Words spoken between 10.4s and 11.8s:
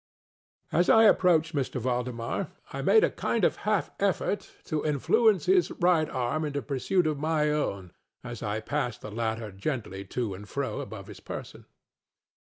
fro above his person.